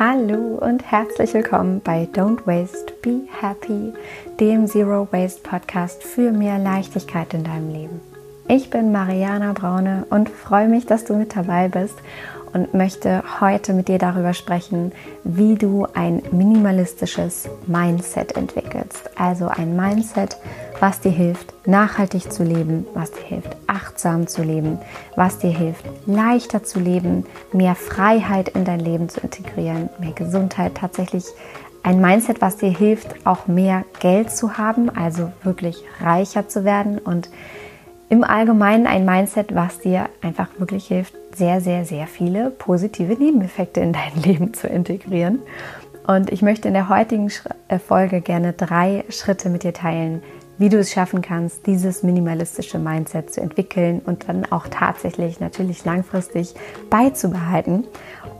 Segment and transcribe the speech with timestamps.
[0.00, 3.92] Hallo und herzlich willkommen bei Don't Waste, Be Happy,
[4.38, 8.00] dem Zero Waste Podcast für mehr Leichtigkeit in deinem Leben.
[8.46, 11.96] Ich bin Mariana Braune und freue mich, dass du mit dabei bist
[12.52, 14.92] und möchte heute mit dir darüber sprechen,
[15.24, 19.10] wie du ein minimalistisches Mindset entwickelst.
[19.16, 20.36] Also ein Mindset,
[20.80, 24.78] was dir hilft, nachhaltig zu leben, was dir hilft, achtsam zu leben,
[25.16, 30.76] was dir hilft, leichter zu leben, mehr Freiheit in dein Leben zu integrieren, mehr Gesundheit,
[30.76, 31.24] tatsächlich
[31.82, 36.98] ein Mindset, was dir hilft, auch mehr Geld zu haben, also wirklich reicher zu werden
[36.98, 37.30] und
[38.10, 43.80] im Allgemeinen ein Mindset, was dir einfach wirklich hilft, sehr, sehr, sehr viele positive Nebeneffekte
[43.80, 45.40] in dein Leben zu integrieren.
[46.06, 47.30] Und ich möchte in der heutigen
[47.68, 50.22] äh, Folge gerne drei Schritte mit dir teilen,
[50.58, 55.84] wie du es schaffen kannst, dieses minimalistische Mindset zu entwickeln und dann auch tatsächlich natürlich
[55.84, 56.54] langfristig
[56.90, 57.84] beizubehalten.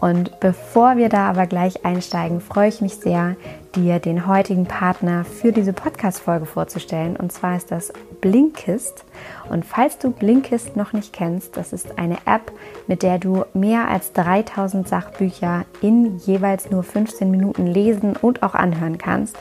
[0.00, 3.36] Und bevor wir da aber gleich einsteigen, freue ich mich sehr,
[3.74, 7.16] dir den heutigen Partner für diese Podcast-Folge vorzustellen.
[7.16, 9.04] Und zwar ist das Blinkist.
[9.50, 12.52] Und falls du Blinkist noch nicht kennst, das ist eine App,
[12.86, 18.54] mit der du mehr als 3000 Sachbücher in jeweils nur 15 Minuten lesen und auch
[18.54, 19.36] anhören kannst.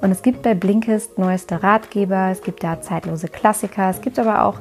[0.00, 4.44] Und es gibt bei Blinkist neueste Ratgeber, es gibt da zeitlose Klassiker, es gibt aber
[4.44, 4.60] auch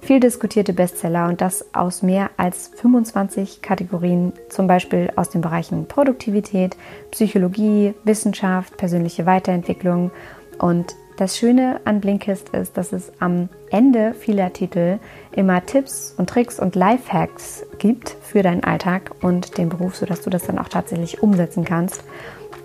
[0.00, 5.86] viel diskutierte Bestseller und das aus mehr als 25 Kategorien, zum Beispiel aus den Bereichen
[5.86, 6.76] Produktivität,
[7.10, 10.12] Psychologie, Wissenschaft, persönliche Weiterentwicklung.
[10.58, 14.98] Und das Schöne an Blinkist ist, dass es am Ende vieler Titel
[15.32, 20.30] immer Tipps und Tricks und Lifehacks gibt für deinen Alltag und den Beruf, sodass du
[20.30, 22.04] das dann auch tatsächlich umsetzen kannst.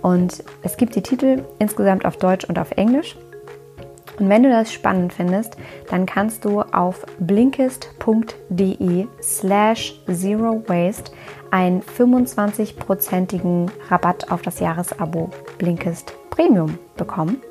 [0.01, 3.15] Und es gibt die Titel insgesamt auf Deutsch und auf Englisch.
[4.19, 5.57] Und wenn du das spannend findest,
[5.89, 11.11] dann kannst du auf blinkist.de slash zero waste
[11.49, 17.41] einen 25-prozentigen Rabatt auf das Jahresabo Blinkist Premium bekommen.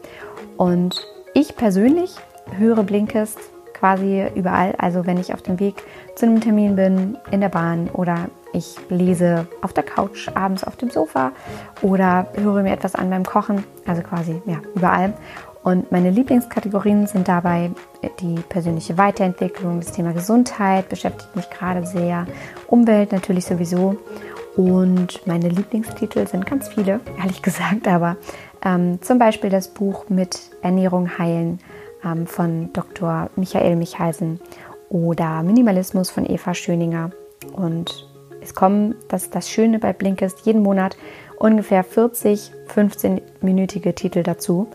[0.57, 2.15] Und ich persönlich
[2.57, 3.39] höre Blinkist
[3.81, 4.75] quasi überall.
[4.79, 5.83] Also wenn ich auf dem Weg
[6.15, 10.77] zu einem Termin bin, in der Bahn oder ich lese auf der Couch, abends auf
[10.77, 11.33] dem Sofa
[11.83, 15.15] oder höre mir etwas an beim Kochen, also quasi ja, überall.
[15.63, 17.71] Und meine Lieblingskategorien sind dabei
[18.21, 22.27] die persönliche Weiterentwicklung, das Thema Gesundheit beschäftigt mich gerade sehr,
[22.67, 23.97] Umwelt natürlich sowieso.
[24.57, 28.17] Und meine Lieblingstitel sind ganz viele, ehrlich gesagt, aber
[28.65, 31.61] ähm, zum Beispiel das Buch mit Ernährung heilen
[32.05, 33.31] ähm, von Dr.
[33.37, 34.41] Michael Michalsen
[34.89, 37.11] oder Minimalismus von Eva Schöninger.
[37.53, 38.09] Und
[38.41, 40.97] es kommen, das ist das Schöne bei Blinkist, jeden Monat
[41.39, 44.69] ungefähr 40 15-minütige Titel dazu.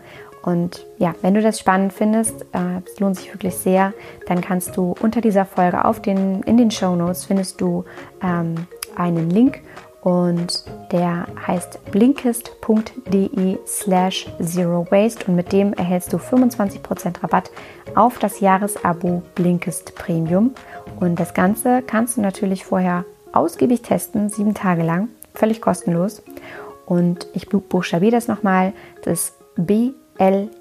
[0.45, 3.93] Und ja, wenn du das spannend findest, äh, es lohnt sich wirklich sehr,
[4.27, 7.83] dann kannst du unter dieser Folge auf den, in den Show Notes findest du
[8.21, 9.61] ähm, einen Link
[10.05, 15.25] und der heißt blinkist.de slash zero waste.
[15.27, 17.49] Und mit dem erhältst du 25% Rabatt
[17.95, 20.53] auf das Jahresabo Blinkist Premium.
[20.99, 26.22] Und das Ganze kannst du natürlich vorher ausgiebig testen, sieben Tage lang, völlig kostenlos.
[26.85, 28.73] Und ich buchstabiere das nochmal,
[29.03, 30.53] das ist B L-I-N-K-I-S-T,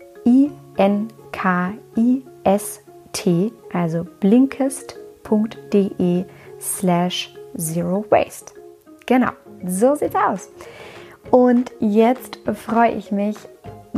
[3.75, 6.25] also blinkist.de
[6.59, 8.64] slash zero waste.
[9.07, 9.31] Genau,
[9.67, 10.51] so sieht's aus.
[11.31, 13.37] Und jetzt freue ich mich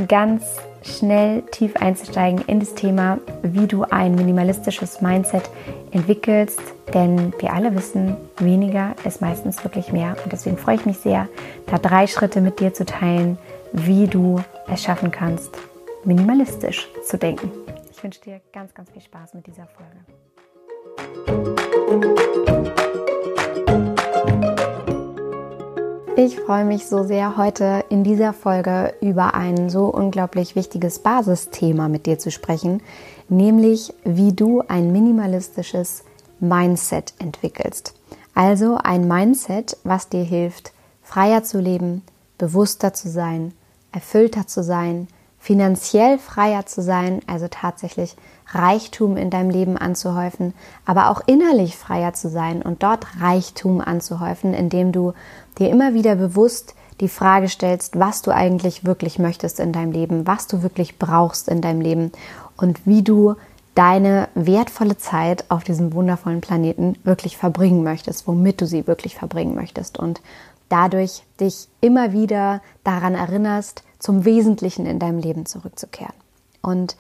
[0.09, 0.45] ganz
[0.83, 5.51] schnell tief einzusteigen in das Thema, wie du ein minimalistisches Mindset
[5.91, 6.61] entwickelst.
[6.95, 10.17] Denn wir alle wissen, weniger ist meistens wirklich mehr.
[10.23, 11.29] Und deswegen freue ich mich sehr,
[11.67, 13.39] da drei Schritte mit dir zu teilen,
[13.73, 14.41] wie du
[14.73, 15.51] es schaffen kannst,
[16.05, 17.51] minimalistisch zu denken.
[17.91, 19.97] Ich wünsche dir ganz, ganz viel Spaß mit dieser Folge.
[26.19, 31.89] Ich freue mich so sehr, heute in dieser Folge über ein so unglaublich wichtiges Basisthema
[31.89, 32.83] mit dir zu sprechen,
[33.29, 36.05] nämlich wie du ein minimalistisches
[36.41, 37.93] Mindset entwickelst.
[38.35, 40.73] Also ein Mindset, was dir hilft,
[41.03, 42.03] freier zu leben,
[42.39, 43.53] bewusster zu sein,
[43.93, 45.09] erfüllter zu sein,
[45.39, 48.17] finanziell freier zu sein, also tatsächlich
[48.51, 50.55] Reichtum in deinem Leben anzuhäufen,
[50.85, 55.13] aber auch innerlich freier zu sein und dort Reichtum anzuhäufen, indem du
[55.59, 60.27] dir immer wieder bewusst die Frage stellst, was du eigentlich wirklich möchtest in deinem Leben,
[60.27, 62.13] was du wirklich brauchst in deinem Leben
[62.57, 63.35] und wie du
[63.75, 69.55] deine wertvolle Zeit auf diesem wundervollen Planeten wirklich verbringen möchtest, womit du sie wirklich verbringen
[69.55, 70.23] möchtest und
[70.71, 76.15] dadurch dich immer wieder daran erinnerst, zum Wesentlichen in deinem Leben zurückzukehren.
[76.63, 76.97] Und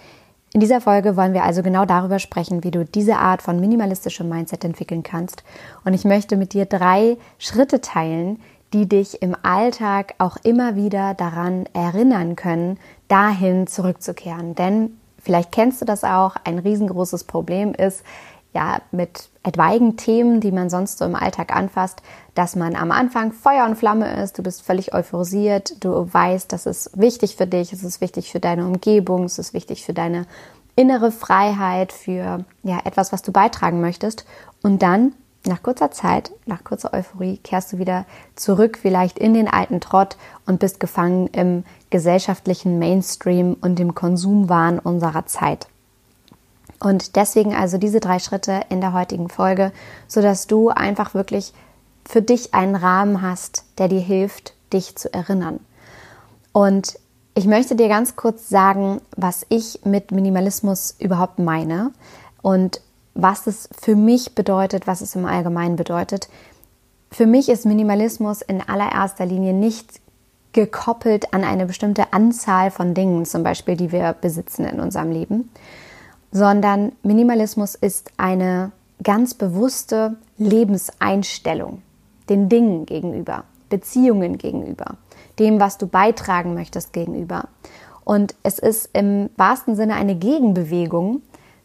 [0.56, 4.26] in dieser Folge wollen wir also genau darüber sprechen, wie du diese Art von minimalistischem
[4.26, 5.44] Mindset entwickeln kannst.
[5.84, 8.40] Und ich möchte mit dir drei Schritte teilen,
[8.72, 14.54] die dich im Alltag auch immer wieder daran erinnern können, dahin zurückzukehren.
[14.54, 18.02] Denn vielleicht kennst du das auch, ein riesengroßes Problem ist,
[18.54, 22.02] ja, mit etwaigen Themen, die man sonst so im Alltag anfasst,
[22.34, 26.66] dass man am Anfang Feuer und Flamme ist, du bist völlig euphorisiert, du weißt, das
[26.66, 30.26] ist wichtig für dich, es ist wichtig für deine Umgebung, es ist wichtig für deine
[30.74, 34.26] innere Freiheit, für ja, etwas, was du beitragen möchtest.
[34.62, 35.12] Und dann,
[35.46, 38.04] nach kurzer Zeit, nach kurzer Euphorie, kehrst du wieder
[38.34, 44.80] zurück, vielleicht in den alten Trott und bist gefangen im gesellschaftlichen Mainstream und dem Konsumwahn
[44.80, 45.68] unserer Zeit.
[46.80, 49.72] Und deswegen also diese drei Schritte in der heutigen Folge,
[50.08, 51.52] sodass du einfach wirklich
[52.04, 55.60] für dich einen Rahmen hast, der dir hilft, dich zu erinnern.
[56.52, 56.98] Und
[57.34, 61.92] ich möchte dir ganz kurz sagen, was ich mit Minimalismus überhaupt meine
[62.42, 62.80] und
[63.14, 66.28] was es für mich bedeutet, was es im Allgemeinen bedeutet.
[67.10, 70.00] Für mich ist Minimalismus in allererster Linie nicht
[70.52, 75.50] gekoppelt an eine bestimmte Anzahl von Dingen, zum Beispiel, die wir besitzen in unserem Leben,
[76.30, 81.82] sondern Minimalismus ist eine ganz bewusste Lebenseinstellung
[82.28, 84.96] den Dingen gegenüber, Beziehungen gegenüber,
[85.38, 87.48] dem, was du beitragen möchtest gegenüber.
[88.04, 91.22] Und es ist im wahrsten Sinne eine Gegenbewegung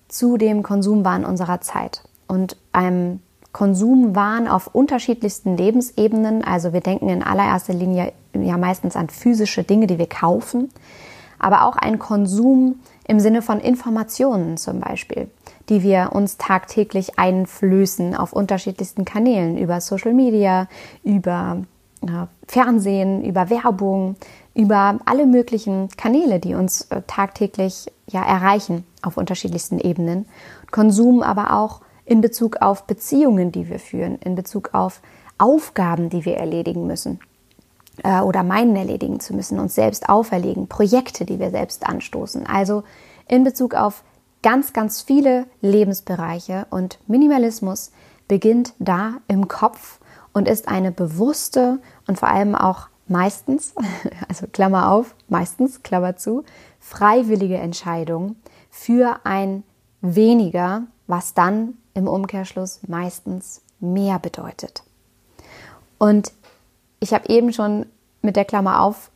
[0.08, 3.22] zu dem Konsumwahn unserer Zeit und einem
[3.52, 6.44] Konsumwahn auf unterschiedlichsten Lebensebenen.
[6.44, 10.70] Also wir denken in allererster Linie ja meistens an physische Dinge, die wir kaufen,
[11.38, 12.80] aber auch ein Konsum
[13.12, 15.30] im Sinne von Informationen zum Beispiel,
[15.68, 20.70] die wir uns tagtäglich einflößen auf unterschiedlichsten Kanälen, über Social Media,
[21.04, 21.62] über
[22.04, 24.16] äh, Fernsehen, über Werbung,
[24.56, 30.26] über alle möglichen Kanäle, die uns äh, tagtäglich ja erreichen auf unterschiedlichsten Ebenen.
[30.72, 35.02] Konsum aber auch in Bezug auf Beziehungen, die wir führen, in Bezug auf
[35.38, 37.20] Aufgaben, die wir erledigen müssen
[38.04, 42.46] äh, oder meinen erledigen zu müssen, uns selbst auferlegen, Projekte, die wir selbst anstoßen.
[42.48, 42.84] Also
[43.28, 44.04] in Bezug auf
[44.44, 47.92] ganz, ganz viele Lebensbereiche und Minimalismus
[48.28, 50.00] beginnt da im Kopf
[50.34, 53.74] und ist eine bewusste und vor allem auch meistens,
[54.28, 56.44] also Klammer auf, meistens, Klammer zu,
[56.80, 58.38] freiwillige Entscheidung
[58.70, 59.64] für ein
[60.02, 64.84] weniger, was dann im Umkehrschluss meistens mehr bedeutet.
[65.98, 66.32] Und
[67.02, 67.88] ich habe eben schon
[68.22, 69.12] mit der Klammer auf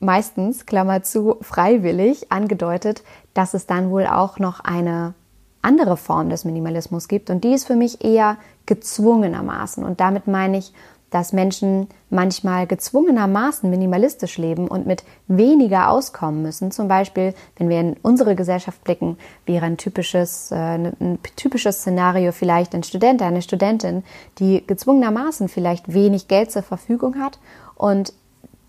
[0.00, 5.14] meistens, Klammer zu, freiwillig angedeutet, dass es dann wohl auch noch eine
[5.62, 7.30] andere Form des Minimalismus gibt.
[7.30, 8.36] Und die ist für mich eher
[8.66, 9.84] gezwungenermaßen.
[9.84, 10.72] Und damit meine ich,
[11.10, 16.70] dass Menschen manchmal gezwungenermaßen minimalistisch leben und mit weniger auskommen müssen.
[16.70, 22.32] Zum Beispiel, wenn wir in unsere Gesellschaft blicken, wäre ein typisches, äh, ein typisches Szenario
[22.32, 24.04] vielleicht ein Student, eine Studentin,
[24.38, 27.38] die gezwungenermaßen vielleicht wenig Geld zur Verfügung hat
[27.74, 28.12] und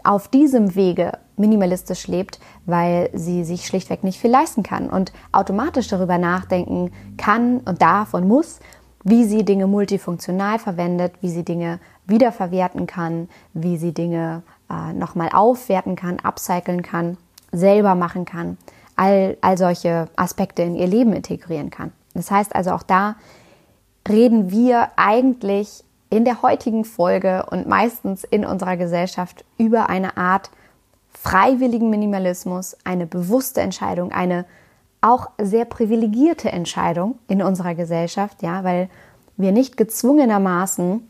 [0.03, 5.87] auf diesem Wege minimalistisch lebt, weil sie sich schlichtweg nicht viel leisten kann und automatisch
[5.87, 8.59] darüber nachdenken kann und darf und muss,
[9.03, 15.29] wie sie Dinge multifunktional verwendet, wie sie Dinge wiederverwerten kann, wie sie Dinge äh, nochmal
[15.31, 17.17] aufwerten kann, upcyclen kann,
[17.51, 18.57] selber machen kann,
[18.95, 21.91] all, all solche Aspekte in ihr Leben integrieren kann.
[22.13, 23.15] Das heißt also auch da
[24.07, 30.49] reden wir eigentlich in der heutigen Folge und meistens in unserer Gesellschaft über eine Art
[31.13, 34.45] freiwilligen Minimalismus, eine bewusste Entscheidung, eine
[35.01, 38.89] auch sehr privilegierte Entscheidung in unserer Gesellschaft, ja, weil
[39.37, 41.07] wir nicht gezwungenermaßen,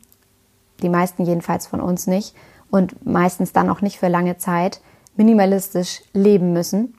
[0.82, 2.36] die meisten jedenfalls von uns nicht
[2.70, 4.82] und meistens dann auch nicht für lange Zeit,
[5.16, 6.96] minimalistisch leben müssen,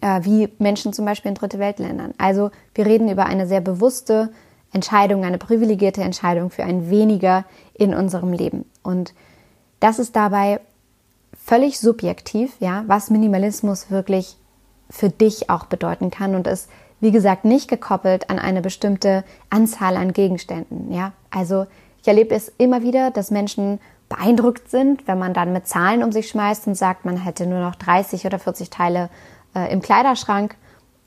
[0.00, 2.14] äh, wie Menschen zum Beispiel in Dritte Weltländern.
[2.18, 4.30] Also wir reden über eine sehr bewusste
[4.72, 7.44] Entscheidung, eine privilegierte Entscheidung für ein weniger
[7.74, 8.64] in unserem Leben.
[8.82, 9.14] Und
[9.80, 10.60] das ist dabei
[11.32, 14.36] völlig subjektiv, ja, was Minimalismus wirklich
[14.90, 16.68] für dich auch bedeuten kann und ist,
[17.00, 21.12] wie gesagt, nicht gekoppelt an eine bestimmte Anzahl an Gegenständen, ja.
[21.30, 21.66] Also
[22.06, 26.12] ich erlebe es immer wieder, dass Menschen beeindruckt sind, wenn man dann mit Zahlen um
[26.12, 29.10] sich schmeißt und sagt, man hätte nur noch 30 oder 40 Teile
[29.56, 30.54] äh, im Kleiderschrank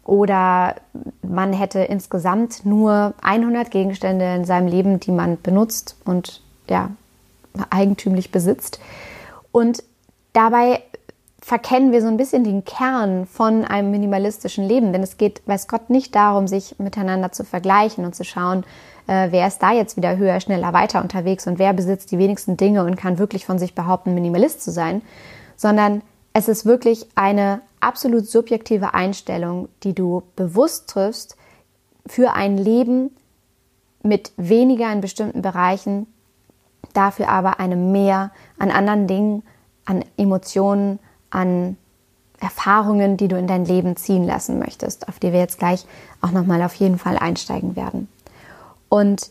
[0.03, 0.75] oder
[1.21, 6.91] man hätte insgesamt nur 100 Gegenstände in seinem Leben, die man benutzt und ja,
[7.69, 8.81] eigentümlich besitzt.
[9.53, 9.81] Und
[10.33, 10.83] dabei
[11.39, 15.69] verkennen wir so ein bisschen den Kern von einem minimalistischen Leben, denn es geht, weiß
[15.69, 18.65] Gott, nicht darum, sich miteinander zu vergleichen und zu schauen,
[19.09, 22.57] äh, wer ist da jetzt wieder höher, schneller, weiter unterwegs und wer besitzt die wenigsten
[22.57, 25.01] Dinge und kann wirklich von sich behaupten, Minimalist zu sein,
[25.57, 31.37] sondern es ist wirklich eine absolut subjektive Einstellung, die du bewusst triffst
[32.05, 33.09] für ein Leben
[34.03, 36.05] mit weniger in bestimmten Bereichen,
[36.93, 39.43] dafür aber eine Mehr an anderen Dingen,
[39.85, 40.99] an Emotionen,
[41.31, 41.77] an
[42.39, 45.87] Erfahrungen, die du in dein Leben ziehen lassen möchtest, auf die wir jetzt gleich
[46.21, 48.07] auch nochmal auf jeden Fall einsteigen werden.
[48.89, 49.29] Und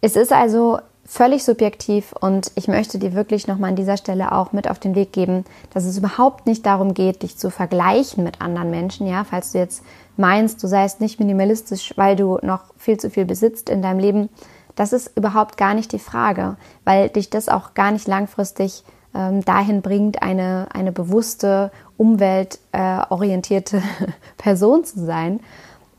[0.00, 4.52] es ist also völlig subjektiv und ich möchte dir wirklich nochmal an dieser Stelle auch
[4.52, 5.44] mit auf den Weg geben,
[5.74, 9.58] dass es überhaupt nicht darum geht, dich zu vergleichen mit anderen Menschen, ja, falls du
[9.58, 9.82] jetzt
[10.16, 14.28] meinst, du seist nicht minimalistisch, weil du noch viel zu viel besitzt in deinem Leben,
[14.76, 19.44] das ist überhaupt gar nicht die Frage, weil dich das auch gar nicht langfristig ähm,
[19.44, 24.06] dahin bringt, eine, eine bewusste, umweltorientierte äh,
[24.36, 25.40] Person zu sein.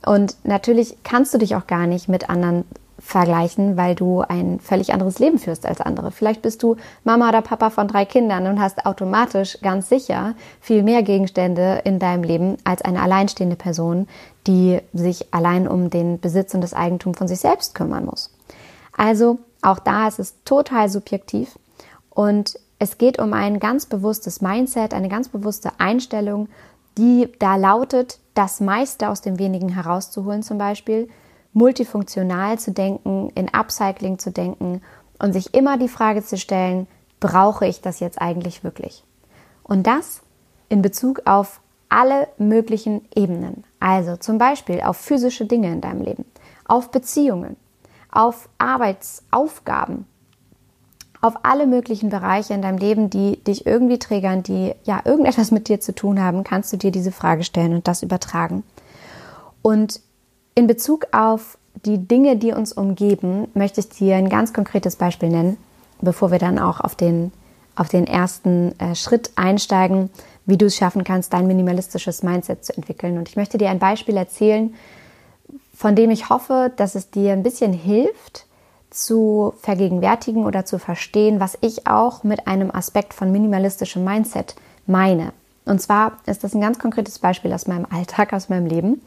[0.05, 2.65] Und natürlich kannst du dich auch gar nicht mit anderen
[3.01, 6.11] vergleichen, weil du ein völlig anderes Leben führst als andere.
[6.11, 10.83] Vielleicht bist du Mama oder Papa von drei Kindern und hast automatisch ganz sicher viel
[10.83, 14.07] mehr Gegenstände in deinem Leben als eine alleinstehende Person,
[14.45, 18.31] die sich allein um den Besitz und das Eigentum von sich selbst kümmern muss.
[18.95, 21.57] Also auch da ist es total subjektiv
[22.11, 26.49] und es geht um ein ganz bewusstes Mindset, eine ganz bewusste Einstellung,
[26.97, 31.09] die da lautet, das meiste aus dem wenigen herauszuholen zum Beispiel,
[31.53, 34.81] multifunktional zu denken, in Upcycling zu denken
[35.19, 36.87] und sich immer die Frage zu stellen,
[37.19, 39.03] brauche ich das jetzt eigentlich wirklich?
[39.63, 40.21] Und das
[40.69, 43.65] in Bezug auf alle möglichen Ebenen.
[43.79, 46.25] Also zum Beispiel auf physische Dinge in deinem Leben,
[46.65, 47.57] auf Beziehungen,
[48.09, 50.05] auf Arbeitsaufgaben,
[51.21, 55.69] auf alle möglichen Bereiche in deinem Leben, die dich irgendwie triggern, die ja irgendetwas mit
[55.69, 58.63] dir zu tun haben, kannst du dir diese Frage stellen und das übertragen.
[59.61, 60.01] Und
[60.55, 65.29] in Bezug auf die Dinge, die uns umgeben, möchte ich dir ein ganz konkretes Beispiel
[65.29, 65.57] nennen,
[66.01, 67.31] bevor wir dann auch auf den,
[67.75, 70.09] auf den ersten äh, Schritt einsteigen,
[70.45, 73.17] wie du es schaffen kannst, dein minimalistisches Mindset zu entwickeln.
[73.17, 74.73] Und ich möchte dir ein Beispiel erzählen,
[75.75, 78.45] von dem ich hoffe, dass es dir ein bisschen hilft,
[78.91, 84.55] zu vergegenwärtigen oder zu verstehen, was ich auch mit einem Aspekt von minimalistischem Mindset
[84.85, 85.33] meine.
[85.65, 89.01] Und zwar ist das ein ganz konkretes Beispiel aus meinem Alltag, aus meinem Leben.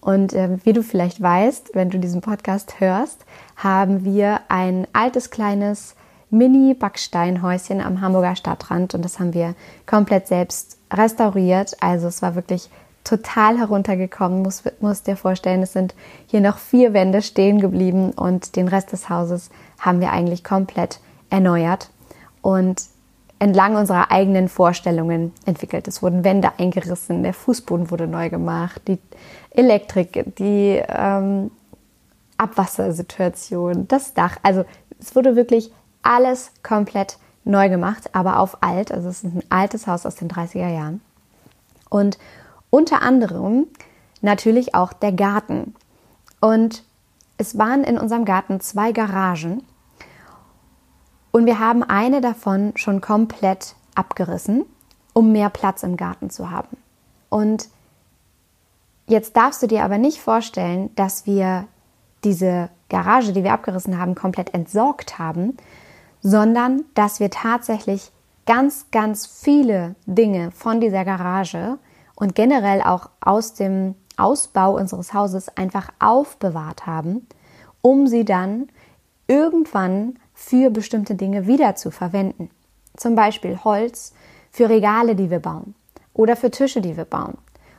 [0.00, 3.24] Und äh, wie du vielleicht weißt, wenn du diesen Podcast hörst,
[3.56, 5.94] haben wir ein altes kleines
[6.30, 9.54] Mini-Backsteinhäuschen am Hamburger Stadtrand und das haben wir
[9.86, 11.76] komplett selbst restauriert.
[11.80, 12.70] Also es war wirklich
[13.04, 15.62] total heruntergekommen, muss, muss dir vorstellen.
[15.62, 15.94] Es sind
[16.26, 21.00] hier noch vier Wände stehen geblieben und den Rest des Hauses haben wir eigentlich komplett
[21.30, 21.90] erneuert
[22.42, 22.82] und
[23.38, 25.88] entlang unserer eigenen Vorstellungen entwickelt.
[25.88, 28.98] Es wurden Wände eingerissen, der Fußboden wurde neu gemacht, die
[29.50, 31.50] Elektrik, die ähm,
[32.36, 34.36] Abwassersituation, das Dach.
[34.42, 34.64] Also
[35.00, 38.92] es wurde wirklich alles komplett neu gemacht, aber auf alt.
[38.92, 41.00] Also es ist ein altes Haus aus den 30er Jahren.
[41.88, 42.18] Und
[42.70, 43.66] unter anderem
[44.20, 45.74] natürlich auch der Garten.
[46.40, 46.84] Und
[47.36, 49.62] es waren in unserem Garten zwei Garagen
[51.32, 54.64] und wir haben eine davon schon komplett abgerissen,
[55.12, 56.76] um mehr Platz im Garten zu haben.
[57.28, 57.68] Und
[59.06, 61.66] jetzt darfst du dir aber nicht vorstellen, dass wir
[62.24, 65.56] diese Garage, die wir abgerissen haben, komplett entsorgt haben,
[66.20, 68.10] sondern dass wir tatsächlich
[68.44, 71.78] ganz, ganz viele Dinge von dieser Garage
[72.20, 77.26] und generell auch aus dem Ausbau unseres Hauses einfach aufbewahrt haben,
[77.82, 78.68] um sie dann
[79.26, 82.50] irgendwann für bestimmte Dinge wieder zu verwenden.
[82.96, 84.12] Zum Beispiel Holz
[84.50, 85.74] für Regale, die wir bauen
[86.12, 87.38] oder für Tische, die wir bauen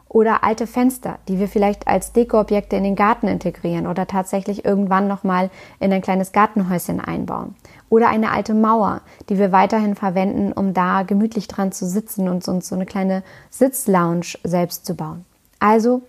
[0.10, 5.07] oder alte Fenster, die wir vielleicht als Dekoobjekte in den Garten integrieren oder tatsächlich irgendwann
[5.07, 7.55] nochmal in ein kleines Gartenhäuschen einbauen
[7.91, 12.48] oder eine alte Mauer, die wir weiterhin verwenden, um da gemütlich dran zu sitzen und
[12.48, 15.25] uns so eine kleine Sitzlounge selbst zu bauen.
[15.60, 16.01] Also,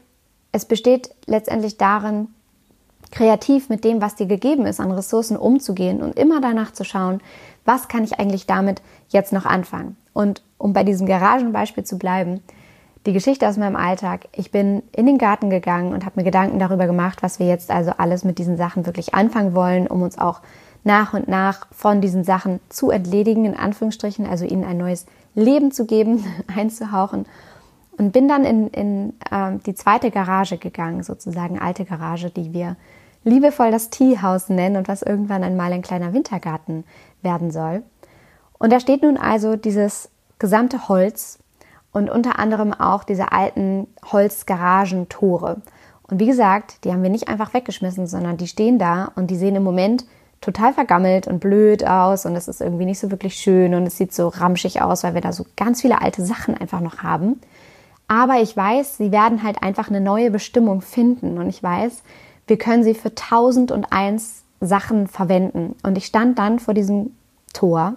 [0.52, 2.28] es besteht letztendlich darin,
[3.10, 7.20] kreativ mit dem, was dir gegeben ist, an Ressourcen umzugehen und immer danach zu schauen,
[7.64, 9.96] was kann ich eigentlich damit jetzt noch anfangen.
[10.12, 12.42] Und um bei diesem Garagenbeispiel zu bleiben,
[13.06, 14.28] die Geschichte aus meinem Alltag.
[14.36, 17.72] Ich bin in den Garten gegangen und habe mir Gedanken darüber gemacht, was wir jetzt
[17.72, 20.40] also alles mit diesen Sachen wirklich anfangen wollen, um uns auch
[20.84, 25.72] nach und nach von diesen Sachen zu entledigen, in Anführungsstrichen, also ihnen ein neues Leben
[25.72, 26.24] zu geben,
[26.54, 27.26] einzuhauchen.
[27.98, 32.76] Und bin dann in, in äh, die zweite Garage gegangen, sozusagen alte Garage, die wir
[33.24, 36.84] liebevoll das Teehaus nennen und was irgendwann einmal ein kleiner Wintergarten
[37.20, 37.82] werden soll.
[38.58, 40.08] Und da steht nun also dieses
[40.38, 41.38] gesamte Holz
[41.92, 45.60] und unter anderem auch diese alten Holzgaragentore.
[46.08, 49.36] Und wie gesagt, die haben wir nicht einfach weggeschmissen, sondern die stehen da und die
[49.36, 50.04] sehen im Moment
[50.42, 53.96] total vergammelt und blöd aus und es ist irgendwie nicht so wirklich schön und es
[53.96, 57.40] sieht so ramschig aus, weil wir da so ganz viele alte Sachen einfach noch haben.
[58.08, 62.02] Aber ich weiß, sie werden halt einfach eine neue Bestimmung finden und ich weiß,
[62.46, 65.76] wir können sie für tausend und eins Sachen verwenden.
[65.82, 67.14] Und ich stand dann vor diesem
[67.54, 67.94] Tor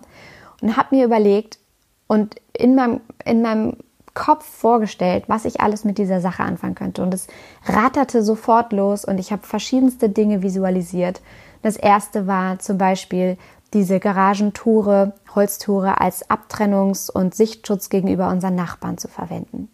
[0.62, 1.60] und habe mir überlegt
[2.08, 3.78] und in meinem, in meinem
[4.14, 7.04] Kopf vorgestellt, was ich alles mit dieser Sache anfangen könnte.
[7.04, 7.28] Und es
[7.66, 11.22] ratterte sofort los und ich habe verschiedenste Dinge visualisiert.
[11.66, 13.40] Das erste war zum Beispiel
[13.74, 19.70] diese Garagentore, Holztore als Abtrennungs- und Sichtschutz gegenüber unseren Nachbarn zu verwenden.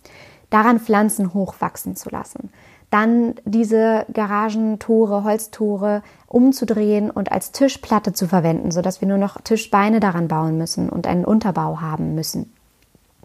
[0.49, 2.49] Daran Pflanzen hochwachsen zu lassen.
[2.91, 9.99] Dann diese Garagentore, Holztore umzudrehen und als Tischplatte zu verwenden, sodass wir nur noch Tischbeine
[9.99, 12.53] daran bauen müssen und einen Unterbau haben müssen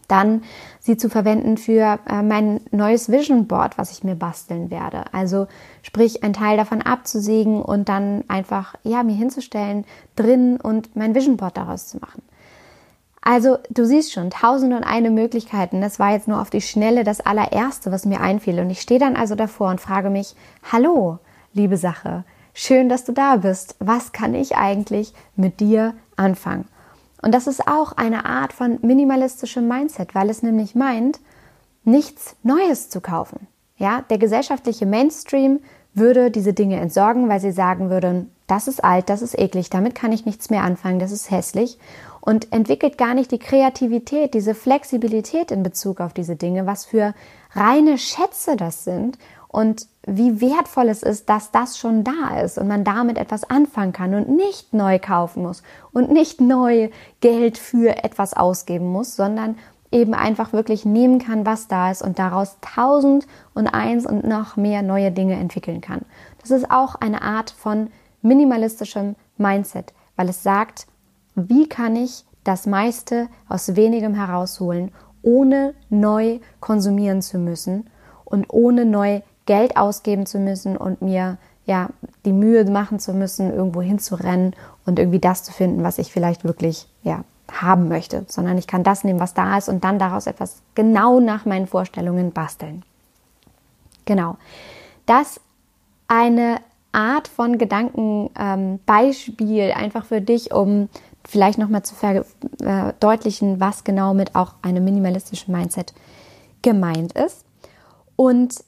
[0.09, 0.43] dann
[0.81, 5.05] sie zu verwenden für äh, mein neues Vision Board, was ich mir basteln werde.
[5.13, 5.47] Also
[5.83, 9.85] sprich, ein Teil davon abzusägen und dann einfach, ja, mir hinzustellen
[10.15, 12.23] drin und mein Vision Board daraus zu machen.
[13.29, 15.81] Also du siehst schon, tausend und eine Möglichkeiten.
[15.81, 18.61] Das war jetzt nur auf die Schnelle das allererste, was mir einfiel.
[18.61, 20.37] Und ich stehe dann also davor und frage mich,
[20.71, 21.19] hallo,
[21.53, 22.23] liebe Sache,
[22.55, 23.75] schön, dass du da bist.
[23.81, 26.67] Was kann ich eigentlich mit dir anfangen?
[27.27, 31.19] Und das ist auch eine Art von minimalistischem Mindset, weil es nämlich meint,
[31.83, 33.49] nichts Neues zu kaufen.
[33.79, 35.59] Ja, der gesellschaftliche Mainstream
[35.93, 39.97] würde diese Dinge entsorgen, weil sie sagen würden, das ist alt, das ist eklig, damit
[39.97, 41.81] kann ich nichts mehr anfangen, das ist hässlich
[42.21, 47.13] und entwickelt gar nicht die Kreativität, diese Flexibilität in Bezug auf diese Dinge, was für
[47.55, 49.19] reine Schätze das sind
[49.49, 53.93] und wie wertvoll es ist, dass das schon da ist und man damit etwas anfangen
[53.93, 59.57] kann und nicht neu kaufen muss und nicht neu Geld für etwas ausgeben muss, sondern
[59.91, 64.57] eben einfach wirklich nehmen kann, was da ist und daraus tausend und eins und noch
[64.57, 66.03] mehr neue Dinge entwickeln kann.
[66.41, 67.91] Das ist auch eine Art von
[68.23, 70.87] minimalistischem Mindset, weil es sagt,
[71.35, 77.91] wie kann ich das meiste aus wenigem herausholen, ohne neu konsumieren zu müssen
[78.25, 81.89] und ohne neu Geld ausgeben zu müssen und mir ja
[82.25, 86.45] die Mühe machen zu müssen, irgendwo hinzurennen und irgendwie das zu finden, was ich vielleicht
[86.45, 90.27] wirklich ja haben möchte, sondern ich kann das nehmen, was da ist und dann daraus
[90.27, 92.83] etwas genau nach meinen Vorstellungen basteln.
[94.05, 94.37] Genau.
[95.07, 95.41] Das
[96.09, 96.59] eine
[96.93, 100.89] Art von Gedankenbeispiel ähm, einfach für dich, um
[101.25, 105.93] vielleicht nochmal zu verdeutlichen, was genau mit auch einem minimalistischen Mindset
[106.63, 107.45] gemeint ist.
[108.17, 108.65] Und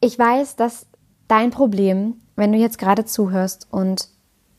[0.00, 0.86] ich weiß, dass
[1.26, 4.08] dein Problem, wenn du jetzt gerade zuhörst und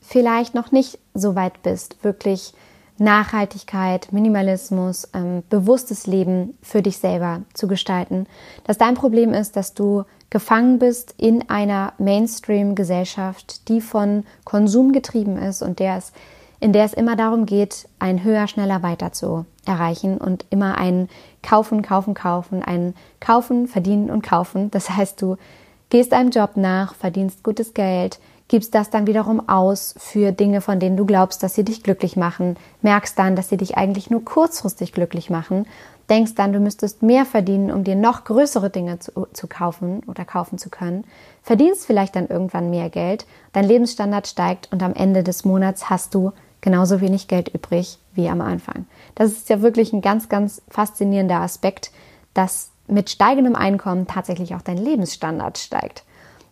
[0.00, 2.54] vielleicht noch nicht so weit bist, wirklich
[2.98, 8.26] Nachhaltigkeit, Minimalismus, ähm, bewusstes Leben für dich selber zu gestalten,
[8.64, 15.38] dass dein Problem ist, dass du gefangen bist in einer Mainstream-Gesellschaft, die von Konsum getrieben
[15.38, 16.12] ist und der es,
[16.60, 21.08] in der es immer darum geht, ein höher, schneller, weiter zu erreichen und immer ein
[21.42, 24.70] Kaufen, Kaufen, Kaufen, ein Kaufen, Verdienen und Kaufen.
[24.70, 25.36] Das heißt, du
[25.88, 30.80] gehst einem Job nach, verdienst gutes Geld, gibst das dann wiederum aus für Dinge, von
[30.80, 34.24] denen du glaubst, dass sie dich glücklich machen, merkst dann, dass sie dich eigentlich nur
[34.24, 35.66] kurzfristig glücklich machen,
[36.10, 40.24] denkst dann, du müsstest mehr verdienen, um dir noch größere Dinge zu, zu kaufen oder
[40.24, 41.04] kaufen zu können,
[41.42, 46.14] verdienst vielleicht dann irgendwann mehr Geld, dein Lebensstandard steigt und am Ende des Monats hast
[46.14, 48.86] du genauso wenig Geld übrig wie am Anfang.
[49.14, 51.90] Das ist ja wirklich ein ganz, ganz faszinierender Aspekt,
[52.34, 56.04] dass mit steigendem Einkommen tatsächlich auch dein Lebensstandard steigt.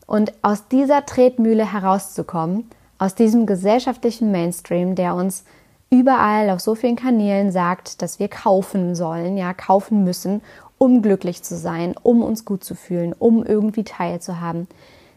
[0.07, 5.45] Und aus dieser Tretmühle herauszukommen, aus diesem gesellschaftlichen Mainstream, der uns
[5.91, 10.43] überall auf so vielen Kanälen sagt, dass wir kaufen sollen, ja, kaufen müssen,
[10.79, 14.69] um glücklich zu sein, um uns gut zu fühlen, um irgendwie teilzuhaben.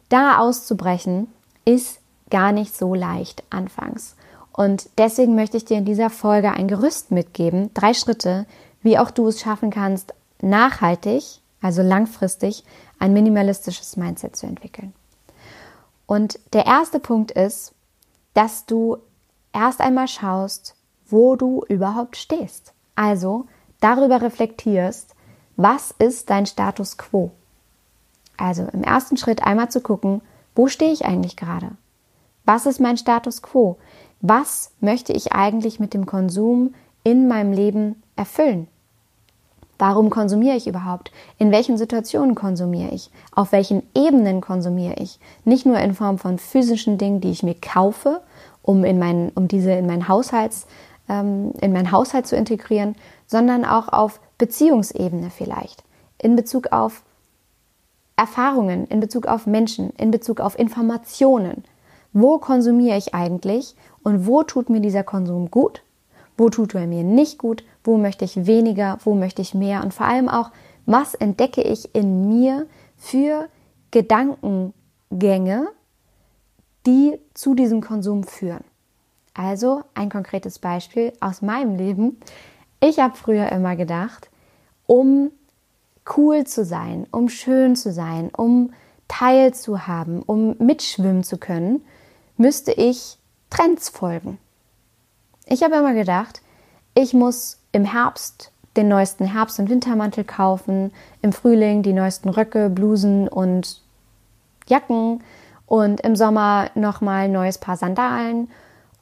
[0.10, 1.27] Da auszubrechen
[1.65, 1.99] ist
[2.30, 4.15] gar nicht so leicht anfangs.
[4.62, 8.45] Und deswegen möchte ich dir in dieser Folge ein Gerüst mitgeben, drei Schritte,
[8.84, 11.24] wie auch du es schaffen kannst, nachhaltig,
[11.63, 12.63] also langfristig,
[13.00, 14.93] ein minimalistisches Mindset zu entwickeln.
[16.06, 17.74] Und der erste Punkt ist,
[18.36, 18.97] dass du
[19.52, 20.76] erst einmal schaust,
[21.08, 22.74] wo du überhaupt stehst.
[22.93, 23.47] Also
[23.80, 25.15] darüber reflektierst,
[25.56, 27.32] was ist dein Status quo?
[28.38, 30.21] Also im ersten Schritt einmal zu gucken,
[30.54, 31.71] wo stehe ich eigentlich gerade?
[32.45, 33.78] Was ist mein Status quo?
[34.21, 38.67] Was möchte ich eigentlich mit dem Konsum in meinem Leben erfüllen?
[39.79, 41.12] Warum konsumiere ich überhaupt?
[41.39, 43.10] In welchen Situationen konsumiere ich?
[43.31, 45.19] Auf welchen Ebenen konsumiere ich?
[45.43, 48.21] Nicht nur in Form von physischen Dingen, die ich mir kaufe,
[48.62, 50.67] um, in mein, um diese in meinen, Haushalts,
[51.10, 55.84] ähm, in meinen Haushalt zu integrieren, sondern auch auf Beziehungsebene vielleicht.
[56.19, 57.01] In Bezug auf
[58.15, 61.63] Erfahrungen, in Bezug auf Menschen, in Bezug auf Informationen.
[62.13, 65.84] Wo konsumiere ich eigentlich und wo tut mir dieser Konsum gut,
[66.38, 69.93] wo tut er mir nicht gut, wo möchte ich weniger, wo möchte ich mehr und
[69.93, 70.52] vor allem auch,
[70.86, 73.47] was entdecke ich in mir für
[73.91, 75.67] Gedankengänge,
[76.86, 78.63] die zu diesem Konsum führen.
[79.34, 82.19] Also ein konkretes Beispiel aus meinem Leben.
[82.82, 84.30] Ich habe früher immer gedacht,
[84.88, 85.32] um
[86.17, 88.74] cool zu sein, um schön zu sein, um
[89.08, 91.84] teilzuhaben, um mitschwimmen zu können,
[92.41, 93.17] müsste ich
[93.51, 94.39] Trends folgen.
[95.45, 96.41] Ich habe immer gedacht,
[96.95, 102.69] ich muss im Herbst den neuesten Herbst- und Wintermantel kaufen, im Frühling die neuesten Röcke,
[102.69, 103.82] Blusen und
[104.67, 105.23] Jacken
[105.67, 108.49] und im Sommer nochmal ein neues Paar Sandalen.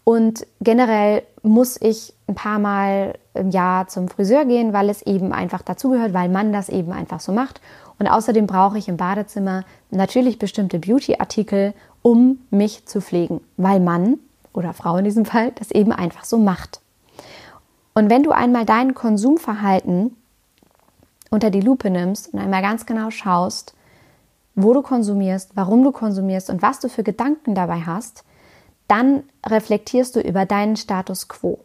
[0.03, 5.31] Und generell muss ich ein paar Mal im Jahr zum Friseur gehen, weil es eben
[5.31, 7.61] einfach dazugehört, weil man das eben einfach so macht.
[7.99, 14.19] Und außerdem brauche ich im Badezimmer natürlich bestimmte Beauty-Artikel, um mich zu pflegen, weil Mann
[14.53, 16.81] oder Frau in diesem Fall das eben einfach so macht.
[17.93, 20.15] Und wenn du einmal dein Konsumverhalten
[21.29, 23.73] unter die Lupe nimmst und einmal ganz genau schaust,
[24.55, 28.23] wo du konsumierst, warum du konsumierst und was du für Gedanken dabei hast,
[28.87, 31.59] dann reflektierst du über deinen Status quo.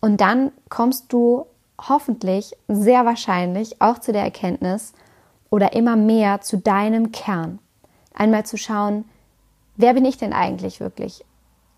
[0.00, 1.46] Und dann kommst du
[1.88, 4.92] hoffentlich sehr wahrscheinlich auch zu der Erkenntnis
[5.50, 7.58] oder immer mehr zu deinem Kern.
[8.14, 9.04] Einmal zu schauen,
[9.76, 11.24] wer bin ich denn eigentlich wirklich?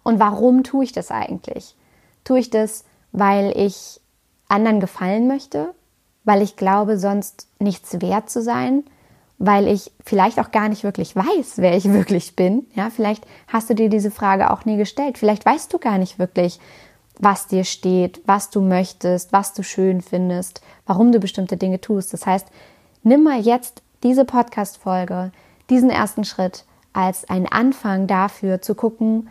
[0.02, 1.74] Und warum tue ich das eigentlich?
[2.24, 4.00] Tue ich das, weil ich
[4.48, 5.74] anderen gefallen möchte?
[6.24, 8.84] Weil ich glaube, sonst nichts wert zu sein?
[9.38, 12.66] Weil ich vielleicht auch gar nicht wirklich weiß, wer ich wirklich bin?
[12.74, 15.18] Ja, vielleicht hast du dir diese Frage auch nie gestellt.
[15.18, 16.60] Vielleicht weißt du gar nicht wirklich,
[17.18, 22.12] was dir steht, was du möchtest, was du schön findest, warum du bestimmte Dinge tust.
[22.12, 22.48] Das heißt,
[23.02, 25.32] nimm mal jetzt diese Podcast-Folge,
[25.70, 29.28] diesen ersten Schritt als einen Anfang dafür zu gucken,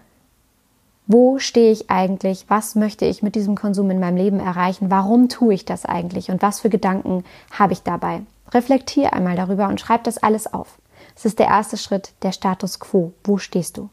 [1.08, 2.46] wo stehe ich eigentlich?
[2.48, 4.90] Was möchte ich mit diesem Konsum in meinem Leben erreichen?
[4.90, 6.30] Warum tue ich das eigentlich?
[6.30, 8.22] Und was für Gedanken habe ich dabei?
[8.52, 10.78] Reflektiere einmal darüber und schreib das alles auf.
[11.16, 13.14] Das ist der erste Schritt, der Status quo.
[13.24, 13.90] Wo stehst du?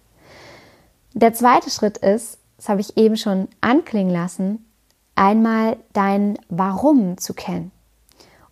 [1.14, 4.64] Der zweite Schritt ist, das habe ich eben schon anklingen lassen,
[5.16, 7.72] einmal dein Warum zu kennen.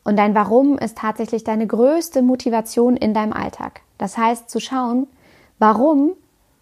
[0.09, 3.83] Und dein Warum ist tatsächlich deine größte Motivation in deinem Alltag.
[3.99, 5.07] Das heißt, zu schauen,
[5.59, 6.13] warum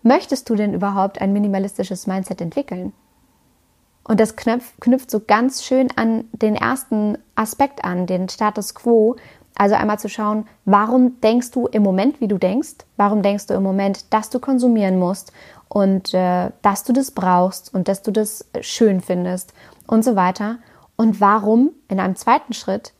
[0.03, 2.93] möchtest du denn überhaupt ein minimalistisches Mindset entwickeln?
[4.03, 9.15] Und das knüpft, so ganz schön an den ersten Aspekt an, den Status quo.
[9.55, 12.79] Also einmal zu schauen, warum denkst du im Moment, wie du denkst?
[12.97, 15.33] Warum denkst du im Moment, dass du konsumieren musst
[15.69, 19.55] und äh, dass du das brauchst und dass du das schön findest
[19.87, 20.59] und so weiter?
[20.97, 22.93] Und warum in einem zweiten Schritt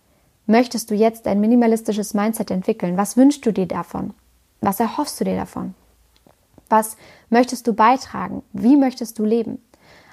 [0.47, 2.97] möchtest du jetzt ein minimalistisches Mindset entwickeln?
[2.97, 4.15] Was wünschst du dir davon?
[4.61, 5.75] Was erhoffst du dir davon?
[6.69, 6.97] Was
[7.31, 8.43] möchtest du beitragen?
[8.53, 9.63] Wie möchtest du leben?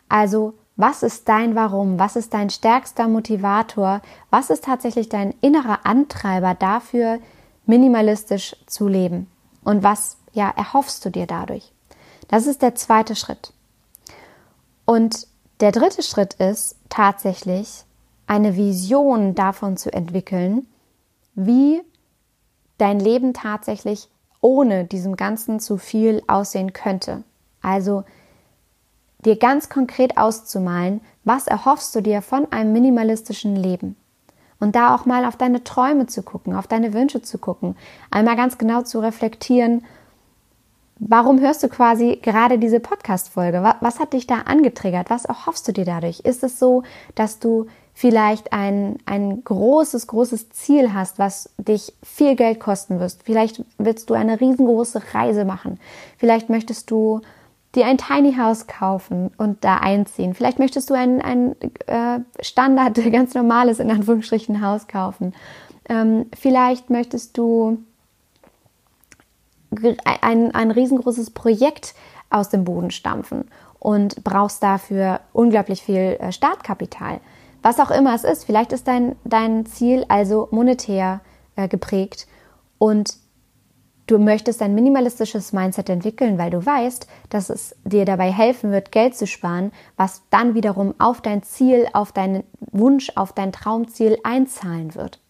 [0.10, 2.00] Also, was ist dein Warum?
[2.00, 4.02] Was ist dein stärkster Motivator?
[4.30, 7.20] Was ist tatsächlich dein innerer Antreiber dafür,
[7.66, 9.28] minimalistisch zu leben?
[9.64, 11.72] Und was ja erhoffst du dir dadurch?
[12.28, 13.54] Das ist der zweite Schritt.
[14.86, 15.28] Und
[15.60, 17.84] der dritte Schritt ist tatsächlich
[18.28, 20.68] eine Vision davon zu entwickeln,
[21.36, 21.82] wie
[22.78, 24.10] dein Leben tatsächlich
[24.42, 27.24] ohne diesem Ganzen zu viel aussehen könnte.
[27.62, 28.04] Also
[29.26, 33.96] dir ganz konkret auszumalen, was erhoffst du dir von einem minimalistischen Leben?
[34.60, 37.76] Und da auch mal auf deine Träume zu gucken, auf deine Wünsche zu gucken,
[38.12, 39.84] einmal ganz genau zu reflektieren,
[41.00, 43.76] warum hörst du quasi gerade diese Podcast-Folge?
[43.82, 45.10] Was hat dich da angetriggert?
[45.10, 46.22] Was erhoffst du dir dadurch?
[46.22, 46.84] Ist es so,
[47.16, 53.24] dass du vielleicht ein, ein großes, großes Ziel hast, was dich viel Geld kosten wirst.
[53.24, 55.80] Vielleicht willst du eine riesengroße Reise machen.
[56.18, 57.22] Vielleicht möchtest du
[57.76, 60.34] dir ein Tiny House kaufen und da einziehen.
[60.34, 61.56] Vielleicht möchtest du ein, ein
[61.88, 65.34] äh, Standard, ganz normales, in Anführungsstrichen, Haus kaufen.
[65.90, 67.78] Ähm, vielleicht möchtest du
[70.22, 71.96] ein, ein riesengroßes Projekt
[72.30, 73.46] aus dem Boden stampfen
[73.80, 77.20] und brauchst dafür unglaublich viel äh, Startkapital.
[77.64, 81.22] Was auch immer es ist, vielleicht ist dein, dein Ziel also monetär
[81.56, 82.28] äh, geprägt
[82.78, 83.16] und
[84.06, 88.92] du möchtest ein minimalistisches Mindset entwickeln, weil du weißt, dass es dir dabei helfen wird,
[88.92, 94.18] Geld zu sparen, was dann wiederum auf dein Ziel, auf deinen Wunsch, auf dein Traumziel
[94.24, 95.22] einzahlen wird.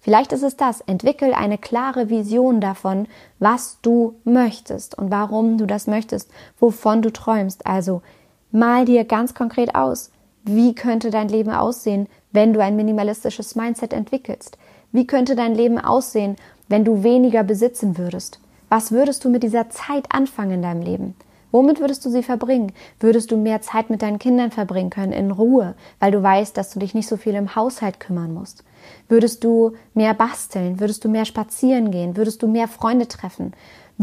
[0.00, 0.80] Vielleicht ist es das.
[0.80, 3.06] Entwickel eine klare Vision davon,
[3.38, 7.66] was du möchtest und warum du das möchtest, wovon du träumst.
[7.66, 8.02] Also
[8.50, 10.10] mal dir ganz konkret aus,
[10.44, 14.58] wie könnte dein Leben aussehen, wenn du ein minimalistisches Mindset entwickelst?
[14.90, 16.36] Wie könnte dein Leben aussehen,
[16.68, 18.40] wenn du weniger besitzen würdest?
[18.68, 21.14] Was würdest du mit dieser Zeit anfangen in deinem Leben?
[21.52, 22.72] Womit würdest du sie verbringen?
[22.98, 26.72] Würdest du mehr Zeit mit deinen Kindern verbringen können, in Ruhe, weil du weißt, dass
[26.72, 28.64] du dich nicht so viel im Haushalt kümmern musst?
[29.08, 30.80] Würdest du mehr basteln?
[30.80, 32.16] Würdest du mehr spazieren gehen?
[32.16, 33.52] Würdest du mehr Freunde treffen?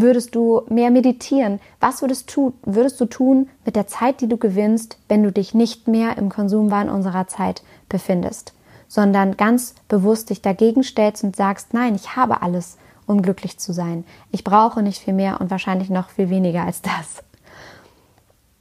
[0.01, 1.59] Würdest du mehr meditieren?
[1.81, 5.53] Was würdest, tu, würdest du tun mit der Zeit, die du gewinnst, wenn du dich
[5.53, 8.53] nicht mehr im Konsumwahn unserer Zeit befindest,
[8.87, 13.73] sondern ganz bewusst dich dagegen stellst und sagst, nein, ich habe alles, um glücklich zu
[13.73, 14.05] sein.
[14.31, 17.21] Ich brauche nicht viel mehr und wahrscheinlich noch viel weniger als das.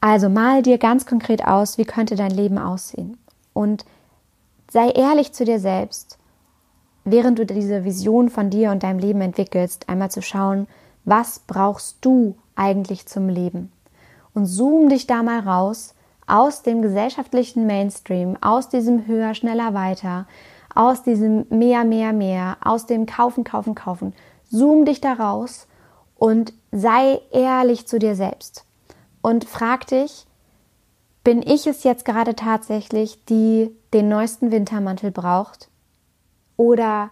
[0.01, 3.17] Also mal dir ganz konkret aus, wie könnte dein Leben aussehen.
[3.53, 3.85] Und
[4.69, 6.19] sei ehrlich zu dir selbst,
[7.05, 10.67] während du diese Vision von dir und deinem Leben entwickelst, einmal zu schauen,
[11.09, 13.73] was brauchst du eigentlich zum Leben?
[14.35, 15.95] Und zoom dich da mal raus
[16.27, 20.27] aus dem gesellschaftlichen Mainstream, aus diesem höher, schneller, weiter,
[20.75, 24.15] aus diesem mehr, mehr, mehr, aus dem kaufen, kaufen, kaufen.
[24.51, 25.67] Zoom dich da raus
[26.17, 28.67] und sei ehrlich zu dir selbst
[29.23, 30.27] und frag dich,
[31.25, 35.69] bin ich es jetzt gerade tatsächlich, die den neuesten Wintermantel braucht
[36.59, 37.11] oder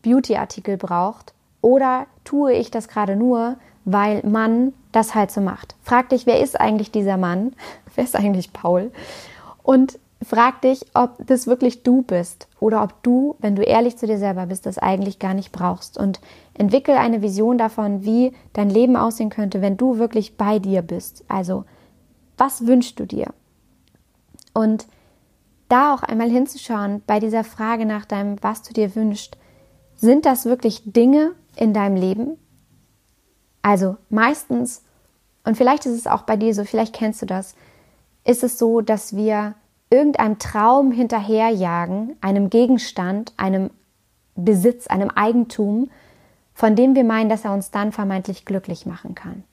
[0.00, 5.74] Beautyartikel braucht oder tue ich das gerade nur, weil man das halt so macht?
[5.82, 7.54] Frag dich, wer ist eigentlich dieser Mann?
[7.94, 8.92] Wer ist eigentlich Paul?
[9.62, 14.06] Und frag dich, ob das wirklich du bist oder ob du, wenn du ehrlich zu
[14.06, 15.96] dir selber bist, das eigentlich gar nicht brauchst.
[15.96, 16.20] Und
[16.52, 21.24] entwickel eine Vision davon, wie dein Leben aussehen könnte, wenn du wirklich bei dir bist.
[21.28, 21.64] Also,
[22.36, 23.32] was wünschst du dir?
[24.52, 24.86] Und
[25.68, 29.36] da auch einmal hinzuschauen bei dieser Frage nach deinem, was du dir wünschst,
[29.96, 32.38] sind das wirklich Dinge in deinem Leben?
[33.62, 34.82] Also meistens,
[35.44, 37.54] und vielleicht ist es auch bei dir so, vielleicht kennst du das,
[38.24, 39.54] ist es so, dass wir
[39.90, 43.70] irgendeinem Traum hinterherjagen, einem Gegenstand, einem
[44.34, 45.90] Besitz, einem Eigentum,
[46.54, 49.44] von dem wir meinen, dass er uns dann vermeintlich glücklich machen kann.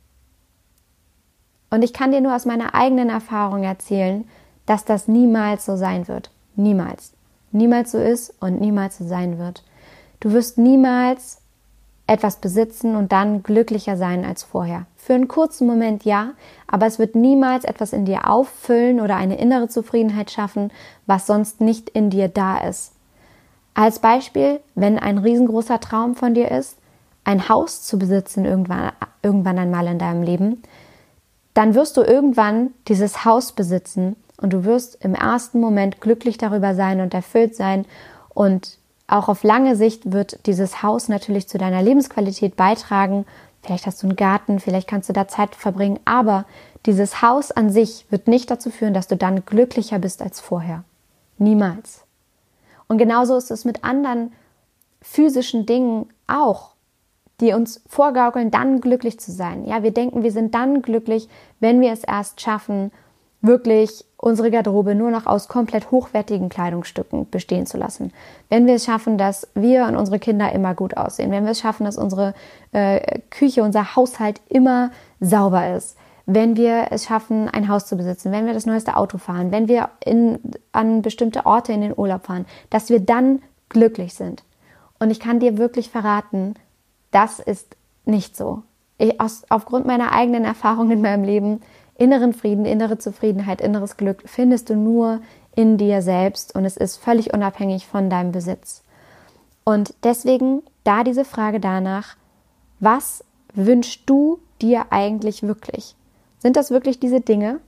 [1.69, 4.27] Und ich kann dir nur aus meiner eigenen Erfahrung erzählen,
[4.65, 6.31] dass das niemals so sein wird.
[6.55, 7.13] Niemals.
[7.51, 9.63] Niemals so ist und niemals so sein wird.
[10.19, 11.41] Du wirst niemals
[12.05, 14.85] etwas besitzen und dann glücklicher sein als vorher.
[14.97, 16.31] Für einen kurzen Moment ja,
[16.67, 20.71] aber es wird niemals etwas in dir auffüllen oder eine innere Zufriedenheit schaffen,
[21.05, 22.93] was sonst nicht in dir da ist.
[23.73, 26.77] Als Beispiel, wenn ein riesengroßer Traum von dir ist,
[27.23, 30.61] ein Haus zu besitzen irgendwann, irgendwann einmal in deinem Leben,
[31.53, 36.75] dann wirst du irgendwann dieses Haus besitzen und du wirst im ersten Moment glücklich darüber
[36.75, 37.85] sein und erfüllt sein
[38.29, 38.77] und
[39.13, 43.25] auch auf lange Sicht wird dieses Haus natürlich zu deiner Lebensqualität beitragen.
[43.61, 46.45] Vielleicht hast du einen Garten, vielleicht kannst du da Zeit verbringen, aber
[46.87, 50.83] dieses Haus an sich wird nicht dazu führen, dass du dann glücklicher bist als vorher.
[51.37, 52.03] Niemals.
[52.87, 54.33] Und genauso ist es mit anderen
[55.01, 56.71] physischen Dingen auch,
[57.39, 59.65] die uns vorgaukeln, dann glücklich zu sein.
[59.65, 62.91] Ja, wir denken, wir sind dann glücklich, wenn wir es erst schaffen,
[63.41, 68.13] wirklich unsere Garderobe nur noch aus komplett hochwertigen Kleidungsstücken bestehen zu lassen.
[68.47, 71.59] Wenn wir es schaffen, dass wir und unsere Kinder immer gut aussehen, wenn wir es
[71.59, 72.33] schaffen, dass unsere
[72.71, 78.31] äh, Küche, unser Haushalt immer sauber ist, wenn wir es schaffen, ein Haus zu besitzen,
[78.31, 80.39] wenn wir das neueste Auto fahren, wenn wir in,
[80.71, 84.43] an bestimmte Orte in den Urlaub fahren, dass wir dann glücklich sind.
[84.99, 86.53] Und ich kann dir wirklich verraten,
[87.11, 88.63] das ist nicht so.
[88.97, 91.61] Ich, aus, aufgrund meiner eigenen Erfahrung in meinem Leben
[92.03, 95.21] inneren Frieden, innere Zufriedenheit, inneres Glück findest du nur
[95.55, 98.83] in dir selbst und es ist völlig unabhängig von deinem Besitz.
[99.63, 102.17] Und deswegen da diese Frage danach,
[102.81, 105.95] was wünschst du dir eigentlich wirklich?
[106.39, 107.59] Sind das wirklich diese Dinge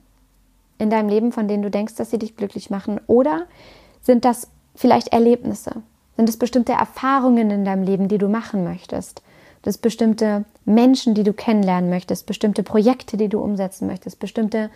[0.80, 3.00] in deinem Leben, von denen du denkst, dass sie dich glücklich machen?
[3.08, 3.46] Oder
[4.02, 5.84] sind das vielleicht Erlebnisse?
[6.18, 9.22] Sind es bestimmte Erfahrungen in deinem Leben, die du machen möchtest?
[9.66, 14.70] Dass bestimmte Menschen, die du kennenlernen möchtest, bestimmte Projekte, die du umsetzen möchtest, bestimmte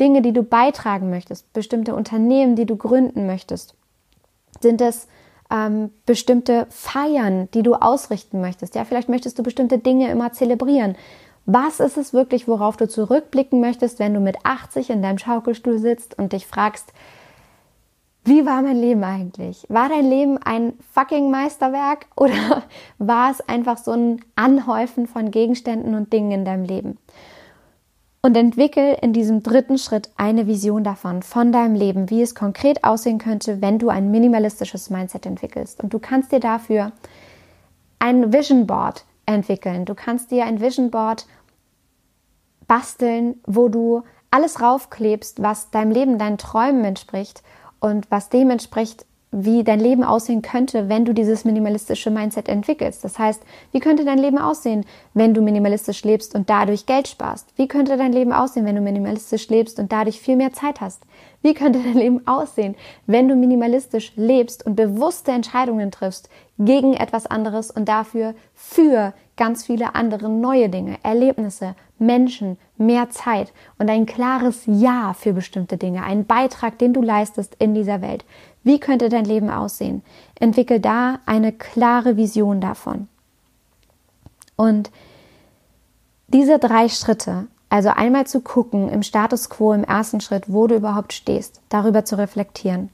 [0.00, 3.74] Dinge, die du beitragen möchtest, bestimmte Unternehmen, die du gründen möchtest?
[4.60, 5.06] Sind es
[5.52, 8.74] ähm, bestimmte Feiern, die du ausrichten möchtest?
[8.74, 10.96] Ja, vielleicht möchtest du bestimmte Dinge immer zelebrieren.
[11.46, 15.78] Was ist es wirklich, worauf du zurückblicken möchtest, wenn du mit 80 in deinem Schaukelstuhl
[15.78, 16.92] sitzt und dich fragst,
[18.24, 19.66] wie war mein Leben eigentlich?
[19.68, 22.64] War dein Leben ein fucking Meisterwerk oder
[22.98, 26.98] war es einfach so ein Anhäufen von Gegenständen und Dingen in deinem Leben?
[28.22, 32.82] Und entwickel in diesem dritten Schritt eine Vision davon, von deinem Leben, wie es konkret
[32.82, 35.82] aussehen könnte, wenn du ein minimalistisches Mindset entwickelst.
[35.82, 36.92] Und du kannst dir dafür
[37.98, 39.84] ein Vision Board entwickeln.
[39.84, 41.26] Du kannst dir ein Vision Board
[42.66, 47.42] basteln, wo du alles raufklebst, was deinem Leben, deinen Träumen entspricht
[47.84, 49.04] und was dem entspricht,
[49.36, 53.02] wie dein Leben aussehen könnte, wenn du dieses minimalistische Mindset entwickelst.
[53.02, 53.42] Das heißt,
[53.72, 57.48] wie könnte dein Leben aussehen, wenn du minimalistisch lebst und dadurch Geld sparst?
[57.56, 61.02] Wie könnte dein Leben aussehen, wenn du minimalistisch lebst und dadurch viel mehr Zeit hast?
[61.42, 67.26] Wie könnte dein Leben aussehen, wenn du minimalistisch lebst und bewusste Entscheidungen triffst gegen etwas
[67.26, 74.06] anderes und dafür für ganz viele andere neue Dinge, Erlebnisse, Menschen, mehr Zeit und ein
[74.06, 78.24] klares Ja für bestimmte Dinge, einen Beitrag, den du leistest in dieser Welt.
[78.64, 80.02] Wie könnte dein Leben aussehen?
[80.40, 83.08] Entwickel da eine klare Vision davon.
[84.56, 84.90] Und
[86.28, 90.76] diese drei Schritte, also einmal zu gucken im Status quo im ersten Schritt, wo du
[90.76, 92.90] überhaupt stehst, darüber zu reflektieren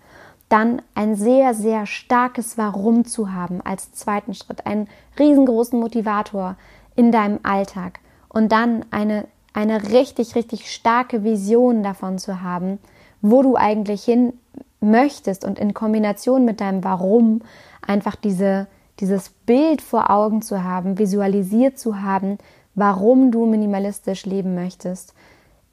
[0.51, 6.57] dann ein sehr, sehr starkes Warum zu haben als zweiten Schritt, einen riesengroßen Motivator
[6.97, 12.79] in deinem Alltag und dann eine, eine richtig, richtig starke Vision davon zu haben,
[13.23, 14.33] wo du eigentlich hin
[14.81, 17.43] möchtest und in Kombination mit deinem Warum
[17.87, 18.67] einfach diese,
[18.99, 22.39] dieses Bild vor Augen zu haben, visualisiert zu haben,
[22.75, 25.15] warum du minimalistisch leben möchtest,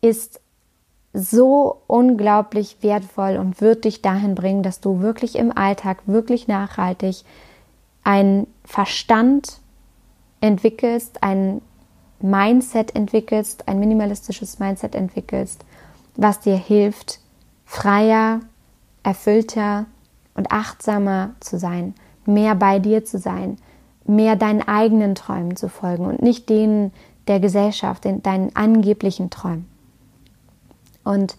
[0.01, 0.41] ist
[1.13, 7.23] so unglaublich wertvoll und wird dich dahin bringen, dass du wirklich im Alltag, wirklich nachhaltig
[8.03, 9.59] einen Verstand
[10.41, 11.61] entwickelst, ein
[12.19, 15.65] Mindset entwickelst, ein minimalistisches Mindset entwickelst,
[16.15, 17.19] was dir hilft,
[17.65, 18.41] freier,
[19.07, 19.85] erfüllter
[20.35, 23.55] und achtsamer zu sein, mehr bei dir zu sein,
[24.05, 26.91] mehr deinen eigenen Träumen zu folgen und nicht denen
[27.27, 29.65] der Gesellschaft, deinen angeblichen Träumen.
[31.05, 31.37] Und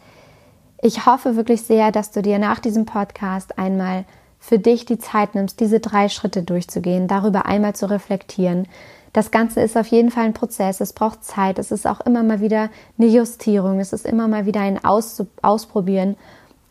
[0.80, 4.06] ich hoffe wirklich sehr, dass du dir nach diesem Podcast einmal
[4.38, 8.66] für dich die Zeit nimmst, diese drei Schritte durchzugehen, darüber einmal zu reflektieren.
[9.12, 12.22] Das Ganze ist auf jeden Fall ein Prozess, es braucht Zeit, es ist auch immer
[12.22, 16.16] mal wieder eine Justierung, es ist immer mal wieder ein Aus Ausprobieren,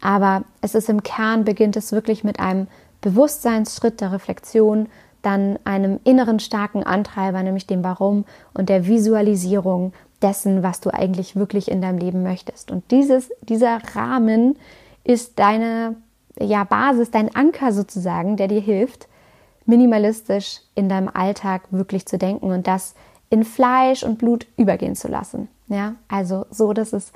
[0.02, 2.68] aber es ist im Kern, beginnt es wirklich mit einem
[3.02, 4.88] Bewusstseinsschritt der Reflexion,
[5.22, 11.36] dann einem inneren starken Antreiber, nämlich dem Warum und der Visualisierung dessen, was du eigentlich
[11.36, 12.72] wirklich in deinem Leben möchtest.
[12.72, 14.58] Und dieses, dieser Rahmen
[15.04, 15.96] ist deine
[16.40, 19.08] ja, Basis, dein Anker sozusagen, der dir hilft,
[19.66, 22.96] minimalistisch in deinem Alltag wirklich zu denken und das
[23.30, 25.50] in Fleisch und Blut übergehen zu lassen.
[25.68, 27.12] Ja, also so, dass es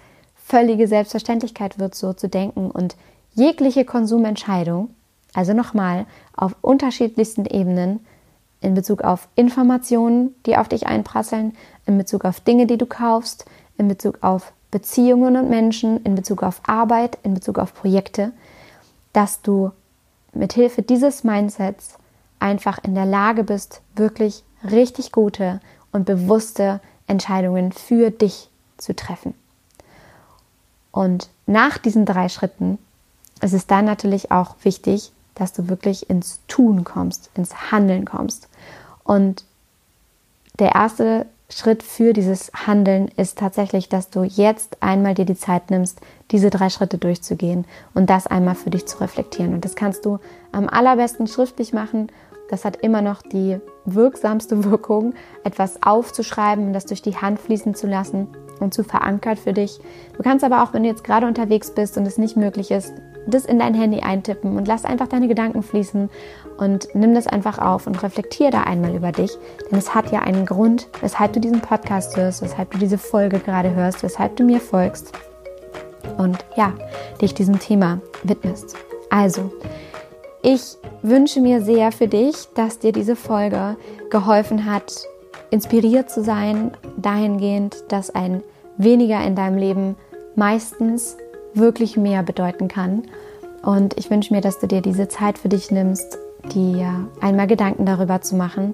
[0.51, 2.97] völlige Selbstverständlichkeit wird, so zu denken und
[3.35, 4.93] jegliche Konsumentscheidung,
[5.33, 8.05] also nochmal auf unterschiedlichsten Ebenen,
[8.59, 11.53] in Bezug auf Informationen, die auf dich einprasseln,
[11.85, 13.45] in Bezug auf Dinge, die du kaufst,
[13.77, 18.33] in Bezug auf Beziehungen und Menschen, in Bezug auf Arbeit, in Bezug auf Projekte,
[19.13, 19.71] dass du
[20.33, 21.97] mit Hilfe dieses Mindsets
[22.39, 25.61] einfach in der Lage bist, wirklich richtig gute
[25.93, 29.33] und bewusste Entscheidungen für dich zu treffen.
[30.91, 32.77] Und nach diesen drei Schritten
[33.41, 38.49] ist es dann natürlich auch wichtig, dass du wirklich ins Tun kommst, ins Handeln kommst.
[39.03, 39.45] Und
[40.59, 45.69] der erste Schritt für dieses Handeln ist tatsächlich, dass du jetzt einmal dir die Zeit
[45.69, 45.99] nimmst,
[46.31, 49.53] diese drei Schritte durchzugehen und das einmal für dich zu reflektieren.
[49.53, 50.19] Und das kannst du
[50.51, 52.09] am allerbesten schriftlich machen.
[52.49, 57.75] Das hat immer noch die wirksamste Wirkung, etwas aufzuschreiben und das durch die Hand fließen
[57.75, 58.27] zu lassen
[58.61, 59.79] und zu verankert für dich.
[60.15, 62.93] Du kannst aber auch, wenn du jetzt gerade unterwegs bist und es nicht möglich ist,
[63.27, 66.09] das in dein Handy eintippen und lass einfach deine Gedanken fließen
[66.57, 69.31] und nimm das einfach auf und reflektiere da einmal über dich,
[69.69, 73.39] denn es hat ja einen Grund, weshalb du diesen Podcast hörst, weshalb du diese Folge
[73.39, 75.11] gerade hörst, weshalb du mir folgst
[76.17, 76.73] und ja,
[77.21, 78.75] dich diesem Thema widmest.
[79.09, 79.51] Also,
[80.41, 83.75] ich wünsche mir sehr für dich, dass dir diese Folge
[84.09, 85.05] geholfen hat,
[85.51, 88.41] inspiriert zu sein, dahingehend, dass ein
[88.77, 89.95] weniger in deinem Leben
[90.35, 91.17] meistens
[91.53, 93.03] wirklich mehr bedeuten kann.
[93.61, 96.17] Und ich wünsche mir, dass du dir diese Zeit für dich nimmst,
[96.53, 98.73] dir einmal Gedanken darüber zu machen.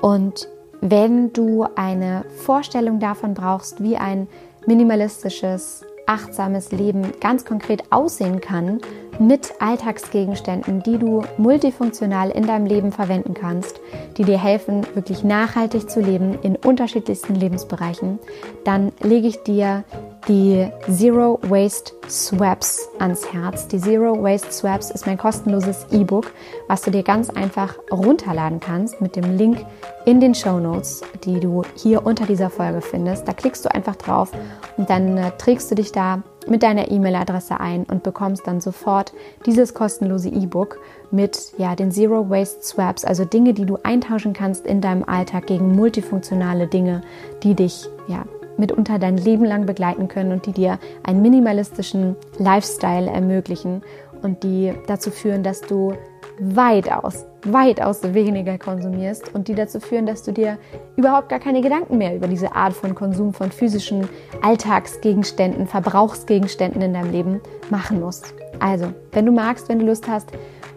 [0.00, 0.48] Und
[0.80, 4.28] wenn du eine Vorstellung davon brauchst, wie ein
[4.66, 8.80] minimalistisches, achtsames Leben ganz konkret aussehen kann,
[9.20, 13.78] mit Alltagsgegenständen, die du multifunktional in deinem Leben verwenden kannst,
[14.16, 18.18] die dir helfen, wirklich nachhaltig zu leben in unterschiedlichsten Lebensbereichen,
[18.64, 19.84] dann lege ich dir
[20.26, 23.68] die Zero Waste Swaps ans Herz.
[23.68, 26.32] Die Zero Waste Swaps ist mein kostenloses E-Book,
[26.66, 29.64] was du dir ganz einfach runterladen kannst mit dem Link
[30.06, 33.28] in den Show Notes, die du hier unter dieser Folge findest.
[33.28, 34.32] Da klickst du einfach drauf
[34.76, 39.14] und dann äh, trägst du dich da mit deiner E-Mail-Adresse ein und bekommst dann sofort
[39.46, 40.78] dieses kostenlose E-Book
[41.10, 45.46] mit ja, den Zero Waste Swaps, also Dinge, die du eintauschen kannst in deinem Alltag
[45.46, 47.02] gegen multifunktionale Dinge,
[47.42, 48.24] die dich ja,
[48.56, 53.82] mitunter dein Leben lang begleiten können und die dir einen minimalistischen Lifestyle ermöglichen
[54.22, 55.94] und die dazu führen, dass du
[56.40, 60.58] weitaus, weitaus weniger konsumierst und die dazu führen, dass du dir
[60.96, 64.08] überhaupt gar keine Gedanken mehr über diese Art von Konsum von physischen
[64.42, 68.34] Alltagsgegenständen, Verbrauchsgegenständen in deinem Leben machen musst.
[68.58, 70.30] Also, wenn du magst, wenn du Lust hast,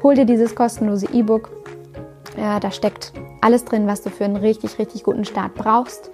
[0.04, 1.50] hol dir dieses kostenlose E-Book.
[2.38, 6.12] Ja, da steckt alles drin, was du für einen richtig, richtig guten Start brauchst.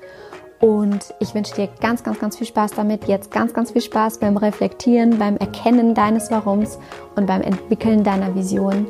[0.60, 3.06] Und ich wünsche dir ganz, ganz, ganz viel Spaß damit.
[3.06, 6.78] Jetzt ganz, ganz viel Spaß beim Reflektieren, beim Erkennen deines Warums
[7.16, 8.86] und beim Entwickeln deiner Vision.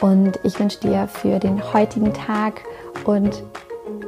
[0.00, 2.62] Und ich wünsche dir für den heutigen Tag
[3.04, 3.42] und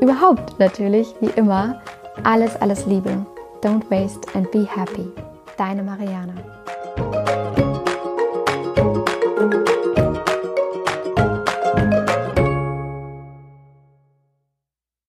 [0.01, 1.81] überhaupt natürlich, wie immer,
[2.23, 3.25] alles, alles Liebe.
[3.63, 5.11] Don't waste and be happy.
[5.57, 6.35] Deine Mariana.